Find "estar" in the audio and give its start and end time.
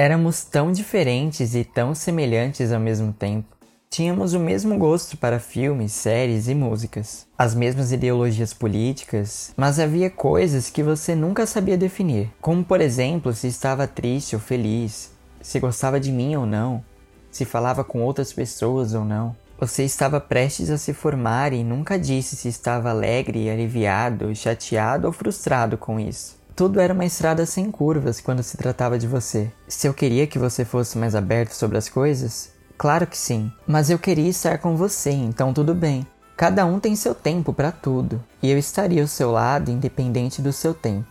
34.28-34.58